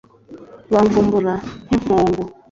bamvumbura 0.73 1.33
nk'impongo 1.65 2.23